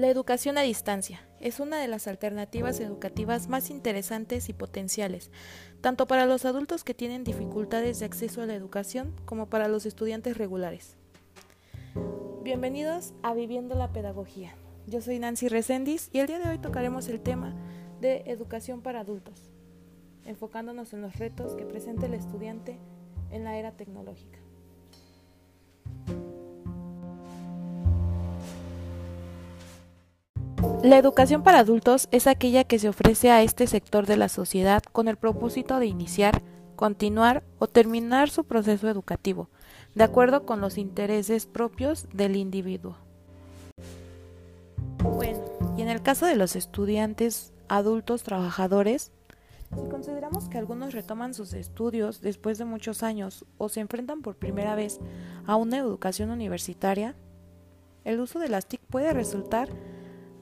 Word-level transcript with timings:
La 0.00 0.08
educación 0.08 0.56
a 0.56 0.62
distancia 0.62 1.20
es 1.40 1.60
una 1.60 1.78
de 1.78 1.86
las 1.86 2.06
alternativas 2.06 2.80
educativas 2.80 3.48
más 3.48 3.68
interesantes 3.68 4.48
y 4.48 4.54
potenciales, 4.54 5.30
tanto 5.82 6.06
para 6.06 6.24
los 6.24 6.46
adultos 6.46 6.84
que 6.84 6.94
tienen 6.94 7.22
dificultades 7.22 7.98
de 7.98 8.06
acceso 8.06 8.40
a 8.40 8.46
la 8.46 8.54
educación 8.54 9.14
como 9.26 9.50
para 9.50 9.68
los 9.68 9.84
estudiantes 9.84 10.38
regulares. 10.38 10.96
Bienvenidos 12.42 13.12
a 13.22 13.34
Viviendo 13.34 13.74
la 13.74 13.92
Pedagogía. 13.92 14.54
Yo 14.86 15.02
soy 15.02 15.18
Nancy 15.18 15.48
Resendiz 15.48 16.08
y 16.14 16.20
el 16.20 16.28
día 16.28 16.38
de 16.38 16.48
hoy 16.48 16.58
tocaremos 16.58 17.08
el 17.08 17.20
tema 17.20 17.54
de 18.00 18.22
educación 18.24 18.80
para 18.80 19.00
adultos, 19.00 19.52
enfocándonos 20.24 20.94
en 20.94 21.02
los 21.02 21.18
retos 21.18 21.56
que 21.56 21.66
presenta 21.66 22.06
el 22.06 22.14
estudiante 22.14 22.78
en 23.30 23.44
la 23.44 23.58
era 23.58 23.72
tecnológica. 23.72 24.38
La 30.82 30.98
educación 30.98 31.42
para 31.42 31.58
adultos 31.58 32.08
es 32.10 32.26
aquella 32.26 32.64
que 32.64 32.78
se 32.78 32.88
ofrece 32.88 33.30
a 33.30 33.42
este 33.42 33.66
sector 33.66 34.06
de 34.06 34.16
la 34.16 34.28
sociedad 34.28 34.82
con 34.92 35.08
el 35.08 35.16
propósito 35.16 35.78
de 35.78 35.86
iniciar, 35.86 36.42
continuar 36.76 37.42
o 37.58 37.66
terminar 37.66 38.30
su 38.30 38.44
proceso 38.44 38.88
educativo, 38.88 39.48
de 39.94 40.04
acuerdo 40.04 40.44
con 40.46 40.60
los 40.60 40.78
intereses 40.78 41.46
propios 41.46 42.08
del 42.12 42.36
individuo. 42.36 42.96
Bueno, 45.02 45.40
y 45.76 45.82
en 45.82 45.88
el 45.88 46.02
caso 46.02 46.26
de 46.26 46.36
los 46.36 46.56
estudiantes 46.56 47.52
adultos 47.68 48.22
trabajadores, 48.22 49.12
si 49.74 49.88
consideramos 49.88 50.48
que 50.48 50.58
algunos 50.58 50.92
retoman 50.92 51.32
sus 51.32 51.52
estudios 51.52 52.20
después 52.20 52.58
de 52.58 52.64
muchos 52.64 53.02
años 53.02 53.44
o 53.56 53.68
se 53.68 53.80
enfrentan 53.80 54.20
por 54.20 54.36
primera 54.36 54.74
vez 54.74 54.98
a 55.46 55.56
una 55.56 55.78
educación 55.78 56.30
universitaria, 56.30 57.14
el 58.04 58.18
uso 58.20 58.38
de 58.38 58.48
las 58.48 58.66
TIC 58.66 58.80
puede 58.80 59.12
resultar 59.12 59.68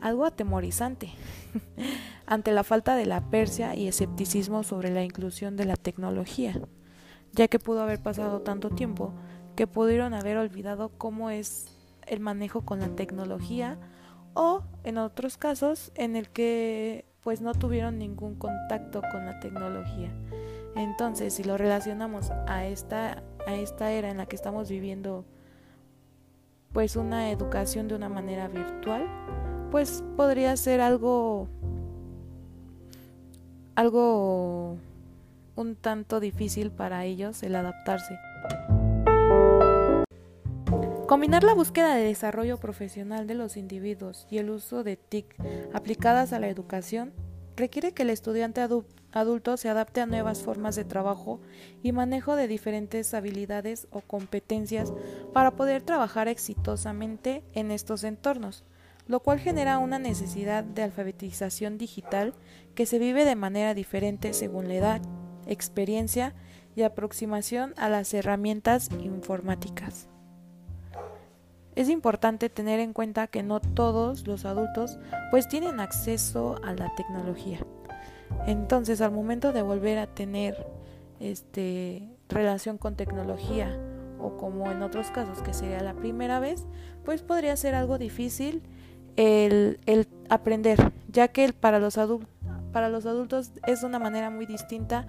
algo 0.00 0.24
atemorizante 0.24 1.10
ante 2.26 2.52
la 2.52 2.64
falta 2.64 2.96
de 2.96 3.06
la 3.06 3.30
persia 3.30 3.74
y 3.74 3.88
escepticismo 3.88 4.62
sobre 4.62 4.90
la 4.90 5.04
inclusión 5.04 5.56
de 5.56 5.64
la 5.64 5.76
tecnología, 5.76 6.60
ya 7.32 7.48
que 7.48 7.58
pudo 7.58 7.82
haber 7.82 8.02
pasado 8.02 8.42
tanto 8.42 8.70
tiempo 8.70 9.12
que 9.56 9.66
pudieron 9.66 10.14
haber 10.14 10.36
olvidado 10.36 10.90
cómo 10.98 11.30
es 11.30 11.72
el 12.06 12.20
manejo 12.20 12.62
con 12.62 12.80
la 12.80 12.94
tecnología 12.94 13.78
o 14.34 14.62
en 14.84 14.98
otros 14.98 15.36
casos 15.36 15.90
en 15.94 16.16
el 16.16 16.30
que 16.30 17.06
pues 17.22 17.40
no 17.40 17.52
tuvieron 17.54 17.98
ningún 17.98 18.36
contacto 18.36 19.02
con 19.12 19.26
la 19.26 19.40
tecnología. 19.40 20.12
Entonces, 20.76 21.34
si 21.34 21.44
lo 21.44 21.58
relacionamos 21.58 22.30
a 22.46 22.66
esta 22.66 23.22
a 23.46 23.54
esta 23.54 23.90
era 23.92 24.10
en 24.10 24.18
la 24.18 24.26
que 24.26 24.36
estamos 24.36 24.68
viviendo 24.68 25.24
pues 26.72 26.96
una 26.96 27.30
educación 27.30 27.88
de 27.88 27.94
una 27.94 28.08
manera 28.08 28.46
virtual, 28.48 29.06
pues 29.70 30.02
podría 30.16 30.56
ser 30.56 30.80
algo 30.80 31.48
algo 33.74 34.76
un 35.56 35.76
tanto 35.76 36.20
difícil 36.20 36.70
para 36.70 37.04
ellos 37.04 37.42
el 37.42 37.54
adaptarse. 37.54 38.18
Combinar 41.06 41.42
la 41.42 41.54
búsqueda 41.54 41.94
de 41.94 42.04
desarrollo 42.04 42.58
profesional 42.58 43.26
de 43.26 43.34
los 43.34 43.56
individuos 43.56 44.26
y 44.30 44.38
el 44.38 44.50
uso 44.50 44.84
de 44.84 44.96
TIC 44.96 45.36
aplicadas 45.72 46.32
a 46.32 46.38
la 46.38 46.48
educación 46.48 47.12
requiere 47.56 47.92
que 47.92 48.02
el 48.02 48.10
estudiante 48.10 48.60
adulto 49.12 49.56
se 49.56 49.68
adapte 49.68 50.00
a 50.00 50.06
nuevas 50.06 50.42
formas 50.42 50.76
de 50.76 50.84
trabajo 50.84 51.40
y 51.82 51.92
manejo 51.92 52.36
de 52.36 52.46
diferentes 52.46 53.14
habilidades 53.14 53.88
o 53.90 54.00
competencias 54.00 54.92
para 55.32 55.52
poder 55.52 55.82
trabajar 55.82 56.28
exitosamente 56.28 57.42
en 57.54 57.70
estos 57.70 58.04
entornos 58.04 58.64
lo 59.08 59.20
cual 59.20 59.40
genera 59.40 59.78
una 59.78 59.98
necesidad 59.98 60.62
de 60.62 60.82
alfabetización 60.82 61.78
digital 61.78 62.34
que 62.74 62.86
se 62.86 62.98
vive 62.98 63.24
de 63.24 63.34
manera 63.34 63.74
diferente 63.74 64.34
según 64.34 64.68
la 64.68 64.74
edad, 64.74 65.02
experiencia 65.46 66.34
y 66.76 66.82
aproximación 66.82 67.74
a 67.78 67.88
las 67.88 68.12
herramientas 68.14 68.90
informáticas. 69.00 70.08
Es 71.74 71.88
importante 71.88 72.50
tener 72.50 72.80
en 72.80 72.92
cuenta 72.92 73.28
que 73.28 73.42
no 73.42 73.60
todos 73.60 74.26
los 74.26 74.44
adultos 74.44 74.98
pues 75.30 75.48
tienen 75.48 75.80
acceso 75.80 76.60
a 76.62 76.72
la 76.74 76.92
tecnología. 76.96 77.60
Entonces, 78.46 79.00
al 79.00 79.12
momento 79.12 79.52
de 79.52 79.62
volver 79.62 79.98
a 79.98 80.06
tener 80.06 80.66
este 81.20 82.08
relación 82.28 82.78
con 82.78 82.94
tecnología 82.94 83.78
o 84.18 84.36
como 84.36 84.70
en 84.70 84.82
otros 84.82 85.10
casos 85.10 85.40
que 85.42 85.54
sería 85.54 85.80
la 85.80 85.94
primera 85.94 86.40
vez, 86.40 86.66
pues 87.04 87.22
podría 87.22 87.56
ser 87.56 87.74
algo 87.74 87.96
difícil 87.96 88.62
el, 89.16 89.78
aprender, 90.28 90.92
ya 91.08 91.28
que 91.28 91.52
para 91.52 91.78
los, 91.78 91.98
para 92.72 92.88
los 92.88 93.06
adultos 93.06 93.52
es 93.66 93.82
una 93.82 93.98
manera 93.98 94.30
muy 94.30 94.46
distinta 94.46 95.06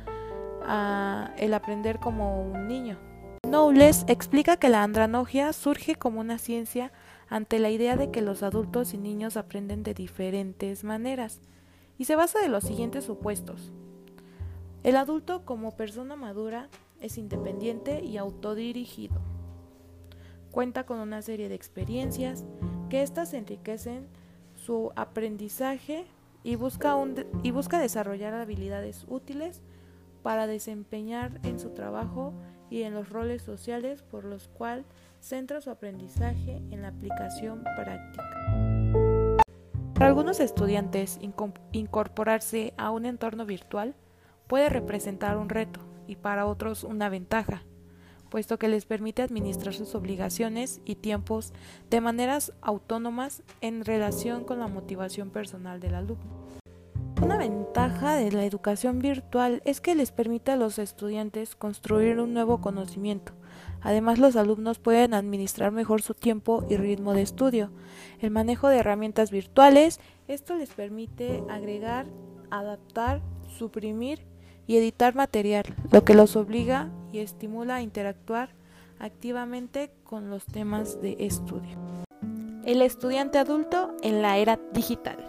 a 0.63 1.33
el 1.37 1.53
aprender 1.53 1.99
como 1.99 2.41
un 2.41 2.67
niño. 2.67 2.97
Knowles 3.43 4.05
explica 4.07 4.57
que 4.57 4.69
la 4.69 4.83
andranogia 4.83 5.53
surge 5.53 5.95
como 5.95 6.19
una 6.19 6.37
ciencia 6.37 6.91
ante 7.29 7.59
la 7.59 7.69
idea 7.69 7.95
de 7.95 8.11
que 8.11 8.21
los 8.21 8.43
adultos 8.43 8.93
y 8.93 8.97
niños 8.97 9.37
aprenden 9.37 9.83
de 9.83 9.93
diferentes 9.93 10.83
maneras 10.83 11.39
y 11.97 12.05
se 12.05 12.15
basa 12.15 12.39
de 12.39 12.49
los 12.49 12.63
siguientes 12.63 13.05
supuestos. 13.05 13.71
El 14.83 14.95
adulto 14.95 15.45
como 15.45 15.75
persona 15.75 16.15
madura 16.15 16.69
es 17.01 17.17
independiente 17.17 18.03
y 18.03 18.17
autodirigido. 18.17 19.15
Cuenta 20.51 20.85
con 20.85 20.99
una 20.99 21.21
serie 21.21 21.49
de 21.49 21.55
experiencias 21.55 22.45
que 22.89 23.03
éstas 23.03 23.33
enriquecen 23.33 24.07
su 24.55 24.91
aprendizaje 24.95 26.05
y 26.43 26.55
busca, 26.55 26.95
y 27.43 27.51
busca 27.51 27.79
desarrollar 27.79 28.33
habilidades 28.33 29.05
útiles 29.07 29.61
para 30.23 30.47
desempeñar 30.47 31.39
en 31.43 31.59
su 31.59 31.69
trabajo 31.69 32.33
y 32.69 32.83
en 32.83 32.93
los 32.93 33.09
roles 33.09 33.41
sociales 33.41 34.01
por 34.03 34.25
los 34.25 34.47
cuales 34.47 34.85
centra 35.19 35.61
su 35.61 35.69
aprendizaje 35.69 36.61
en 36.71 36.81
la 36.81 36.89
aplicación 36.89 37.63
práctica. 37.75 38.23
Para 39.93 40.07
algunos 40.07 40.39
estudiantes, 40.39 41.19
incorporarse 41.71 42.73
a 42.77 42.89
un 42.89 43.05
entorno 43.05 43.45
virtual 43.45 43.95
puede 44.47 44.69
representar 44.69 45.37
un 45.37 45.49
reto 45.49 45.81
y 46.07 46.15
para 46.15 46.45
otros 46.45 46.83
una 46.83 47.09
ventaja, 47.09 47.63
puesto 48.29 48.57
que 48.57 48.67
les 48.67 48.85
permite 48.85 49.21
administrar 49.21 49.73
sus 49.73 49.95
obligaciones 49.95 50.81
y 50.85 50.95
tiempos 50.95 51.53
de 51.89 52.01
maneras 52.01 52.53
autónomas 52.61 53.43
en 53.61 53.83
relación 53.83 54.43
con 54.43 54.59
la 54.59 54.67
motivación 54.67 55.29
personal 55.29 55.79
del 55.79 55.95
alumno. 55.95 56.49
Una 57.21 57.37
ventaja 57.37 58.15
de 58.15 58.31
la 58.31 58.45
educación 58.45 58.99
virtual 58.99 59.61
es 59.65 59.81
que 59.81 59.93
les 59.93 60.11
permite 60.11 60.51
a 60.51 60.55
los 60.55 60.79
estudiantes 60.79 61.55
construir 61.55 62.19
un 62.19 62.33
nuevo 62.33 62.61
conocimiento. 62.61 63.33
Además, 63.81 64.19
los 64.19 64.37
alumnos 64.37 64.79
pueden 64.79 65.13
administrar 65.13 65.73
mejor 65.73 66.01
su 66.01 66.13
tiempo 66.13 66.65
y 66.69 66.77
ritmo 66.77 67.13
de 67.13 67.21
estudio. 67.21 67.71
El 68.19 68.31
manejo 68.31 68.69
de 68.69 68.77
herramientas 68.77 69.31
virtuales, 69.31 69.99
esto 70.29 70.55
les 70.55 70.69
permite 70.69 71.43
agregar, 71.49 72.05
adaptar, 72.51 73.21
suprimir 73.57 74.25
y 74.65 74.77
editar 74.77 75.13
material, 75.13 75.65
lo 75.91 76.05
que 76.05 76.13
los 76.13 76.35
obliga 76.35 76.89
y 77.11 77.19
estimula 77.19 77.75
a 77.75 77.81
interactuar 77.81 78.49
activamente 78.99 79.91
con 80.03 80.29
los 80.29 80.45
temas 80.45 81.01
de 81.01 81.15
estudio. 81.19 81.77
El 82.65 82.81
estudiante 82.81 83.37
adulto 83.37 83.95
en 84.01 84.21
la 84.21 84.37
era 84.37 84.59
digital. 84.73 85.25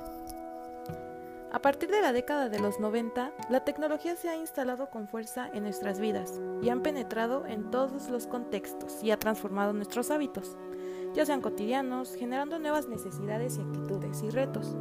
A 1.53 1.63
partir 1.63 1.91
de 1.91 2.01
la 2.01 2.13
década 2.13 2.49
de 2.49 2.61
los 2.61 2.79
90, 2.79 3.33
la 3.49 3.65
tecnología 3.65 4.15
se 4.15 4.29
ha 4.29 4.37
instalado 4.37 4.89
con 4.89 5.09
fuerza 5.09 5.51
en 5.53 5.65
nuestras 5.65 5.99
vidas 5.99 6.41
y 6.63 6.69
han 6.69 6.81
penetrado 6.81 7.45
en 7.47 7.71
todos 7.71 8.09
los 8.09 8.29
contextos 8.29 9.03
y 9.03 9.11
ha 9.11 9.19
transformado 9.19 9.73
nuestros 9.73 10.13
hábitos, 10.13 10.57
ya 11.13 11.27
sean 11.27 11.41
cotidianos, 11.41 12.15
generando 12.15 12.61
nuevas 12.61 12.89
necesidades 12.89 13.59
y 13.59 13.63
actitudes 13.63 14.23
y 14.23 14.31
retos. 14.31 14.77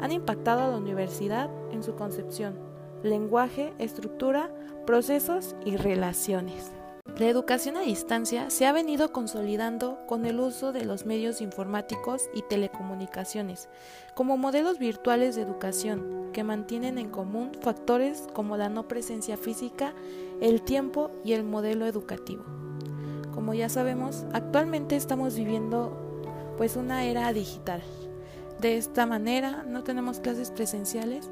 Han 0.00 0.10
impactado 0.10 0.62
a 0.62 0.68
la 0.68 0.76
universidad 0.76 1.48
en 1.70 1.84
su 1.84 1.94
concepción, 1.94 2.58
lenguaje, 3.04 3.72
estructura, 3.78 4.50
procesos 4.86 5.54
y 5.64 5.76
relaciones. 5.76 6.72
La 7.18 7.26
educación 7.26 7.76
a 7.76 7.82
distancia 7.82 8.50
se 8.50 8.66
ha 8.66 8.72
venido 8.72 9.12
consolidando 9.12 9.98
con 10.08 10.26
el 10.26 10.40
uso 10.40 10.72
de 10.72 10.84
los 10.84 11.06
medios 11.06 11.40
informáticos 11.40 12.28
y 12.34 12.42
telecomunicaciones 12.42 13.68
como 14.14 14.36
modelos 14.36 14.78
virtuales 14.78 15.36
de 15.36 15.42
educación 15.42 16.30
que 16.32 16.42
mantienen 16.42 16.98
en 16.98 17.10
común 17.10 17.52
factores 17.60 18.24
como 18.32 18.56
la 18.56 18.68
no 18.68 18.88
presencia 18.88 19.36
física, 19.36 19.94
el 20.40 20.62
tiempo 20.62 21.12
y 21.24 21.34
el 21.34 21.44
modelo 21.44 21.86
educativo. 21.86 22.44
Como 23.32 23.54
ya 23.54 23.68
sabemos, 23.68 24.24
actualmente 24.32 24.96
estamos 24.96 25.36
viviendo 25.36 26.24
pues 26.56 26.74
una 26.74 27.04
era 27.04 27.32
digital. 27.32 27.82
De 28.60 28.76
esta 28.76 29.06
manera 29.06 29.62
no 29.68 29.84
tenemos 29.84 30.20
clases 30.20 30.50
presenciales 30.50 31.30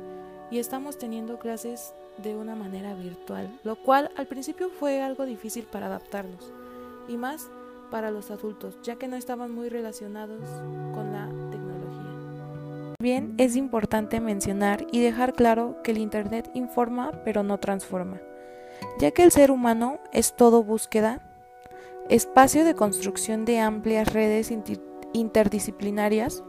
y 0.52 0.58
estamos 0.58 0.98
teniendo 0.98 1.38
clases 1.38 1.94
de 2.18 2.36
una 2.36 2.54
manera 2.54 2.92
virtual, 2.92 3.58
lo 3.64 3.76
cual 3.76 4.10
al 4.16 4.26
principio 4.26 4.68
fue 4.68 5.00
algo 5.00 5.24
difícil 5.24 5.64
para 5.64 5.86
adaptarnos 5.86 6.52
y 7.08 7.16
más 7.16 7.48
para 7.90 8.10
los 8.10 8.30
adultos, 8.30 8.78
ya 8.82 8.96
que 8.96 9.08
no 9.08 9.16
estaban 9.16 9.50
muy 9.50 9.70
relacionados 9.70 10.42
con 10.92 11.10
la 11.10 11.24
tecnología. 11.50 12.96
Bien, 13.00 13.34
es 13.38 13.56
importante 13.56 14.20
mencionar 14.20 14.86
y 14.92 15.00
dejar 15.00 15.32
claro 15.32 15.78
que 15.82 15.92
el 15.92 15.98
Internet 15.98 16.50
informa 16.52 17.12
pero 17.24 17.42
no 17.42 17.58
transforma, 17.58 18.20
ya 18.98 19.10
que 19.10 19.22
el 19.22 19.32
ser 19.32 19.50
humano 19.50 20.00
es 20.12 20.36
todo 20.36 20.62
búsqueda, 20.62 21.22
espacio 22.10 22.66
de 22.66 22.74
construcción 22.74 23.46
de 23.46 23.58
amplias 23.58 24.12
redes 24.12 24.52
interdisciplinarias, 25.14 26.44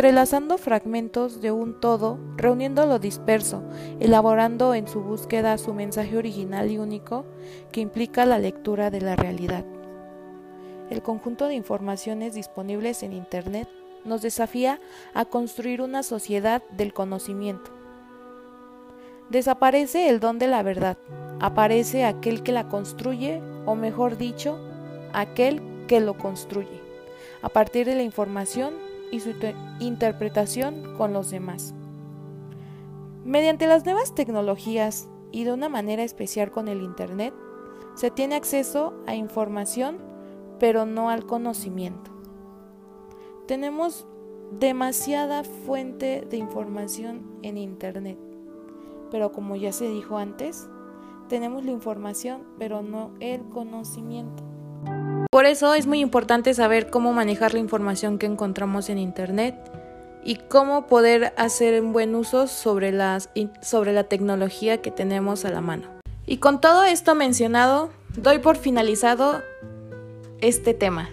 entrelazando 0.00 0.56
fragmentos 0.56 1.42
de 1.42 1.52
un 1.52 1.78
todo, 1.78 2.18
reuniendo 2.38 2.86
lo 2.86 2.98
disperso, 2.98 3.62
elaborando 3.98 4.72
en 4.72 4.88
su 4.88 5.02
búsqueda 5.02 5.58
su 5.58 5.74
mensaje 5.74 6.16
original 6.16 6.70
y 6.70 6.78
único 6.78 7.26
que 7.70 7.82
implica 7.82 8.24
la 8.24 8.38
lectura 8.38 8.90
de 8.90 9.02
la 9.02 9.14
realidad. 9.14 9.62
El 10.88 11.02
conjunto 11.02 11.48
de 11.48 11.54
informaciones 11.54 12.32
disponibles 12.32 13.02
en 13.02 13.12
Internet 13.12 13.68
nos 14.06 14.22
desafía 14.22 14.80
a 15.12 15.26
construir 15.26 15.82
una 15.82 16.02
sociedad 16.02 16.62
del 16.70 16.94
conocimiento. 16.94 17.70
Desaparece 19.28 20.08
el 20.08 20.18
don 20.18 20.38
de 20.38 20.46
la 20.46 20.62
verdad, 20.62 20.96
aparece 21.40 22.06
aquel 22.06 22.42
que 22.42 22.52
la 22.52 22.68
construye, 22.68 23.42
o 23.66 23.74
mejor 23.74 24.16
dicho, 24.16 24.58
aquel 25.12 25.60
que 25.88 26.00
lo 26.00 26.16
construye, 26.16 26.80
a 27.42 27.50
partir 27.50 27.84
de 27.84 27.96
la 27.96 28.02
información 28.02 28.88
y 29.10 29.20
su 29.20 29.34
interpretación 29.80 30.94
con 30.96 31.12
los 31.12 31.30
demás. 31.30 31.74
Mediante 33.24 33.66
las 33.66 33.84
nuevas 33.84 34.14
tecnologías 34.14 35.08
y 35.32 35.44
de 35.44 35.52
una 35.52 35.68
manera 35.68 36.02
especial 36.02 36.50
con 36.50 36.68
el 36.68 36.82
Internet, 36.82 37.34
se 37.94 38.10
tiene 38.10 38.34
acceso 38.34 38.94
a 39.06 39.14
información, 39.14 39.98
pero 40.58 40.86
no 40.86 41.10
al 41.10 41.26
conocimiento. 41.26 42.10
Tenemos 43.46 44.06
demasiada 44.58 45.44
fuente 45.44 46.26
de 46.28 46.36
información 46.36 47.38
en 47.42 47.58
Internet, 47.58 48.18
pero 49.10 49.32
como 49.32 49.56
ya 49.56 49.72
se 49.72 49.88
dijo 49.88 50.18
antes, 50.18 50.68
tenemos 51.28 51.64
la 51.64 51.70
información, 51.70 52.42
pero 52.58 52.82
no 52.82 53.12
el 53.20 53.42
conocimiento. 53.48 54.49
Por 55.30 55.46
eso 55.46 55.74
es 55.74 55.86
muy 55.86 56.00
importante 56.00 56.52
saber 56.54 56.90
cómo 56.90 57.12
manejar 57.12 57.54
la 57.54 57.60
información 57.60 58.18
que 58.18 58.26
encontramos 58.26 58.88
en 58.90 58.98
Internet 58.98 59.54
y 60.24 60.34
cómo 60.34 60.88
poder 60.88 61.32
hacer 61.36 61.80
un 61.80 61.92
buen 61.92 62.16
uso 62.16 62.48
sobre, 62.48 62.92
sobre 63.62 63.92
la 63.92 64.04
tecnología 64.04 64.82
que 64.82 64.90
tenemos 64.90 65.44
a 65.44 65.50
la 65.50 65.60
mano. 65.60 65.86
Y 66.26 66.38
con 66.38 66.60
todo 66.60 66.82
esto 66.82 67.14
mencionado, 67.14 67.90
doy 68.16 68.40
por 68.40 68.56
finalizado 68.56 69.40
este 70.40 70.74
tema. 70.74 71.10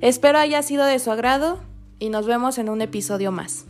Espero 0.00 0.40
haya 0.40 0.60
sido 0.62 0.84
de 0.84 0.98
su 0.98 1.12
agrado 1.12 1.60
y 2.00 2.08
nos 2.08 2.26
vemos 2.26 2.58
en 2.58 2.68
un 2.68 2.82
episodio 2.82 3.30
más. 3.30 3.66